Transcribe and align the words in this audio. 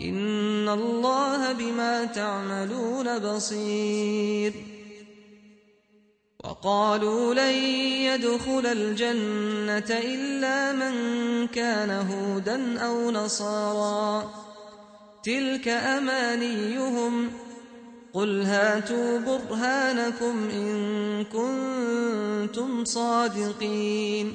إن 0.00 0.68
الله 0.68 1.52
بما 1.52 2.04
تعملون 2.04 3.18
بصير. 3.18 4.52
وقالوا 6.44 7.34
لن 7.34 7.54
يدخل 8.04 8.66
الجنة 8.66 9.98
إلا 9.98 10.72
من 10.72 11.46
كان 11.46 11.90
هودا 11.90 12.78
أو 12.78 13.10
نصارا 13.10 14.30
تلك 15.24 15.68
أمانيهم. 15.68 17.30
قل 18.12 18.42
هاتوا 18.42 19.18
برهانكم 19.18 20.48
إن 20.52 21.24
كنتم 21.24 22.84
صادقين. 22.84 24.34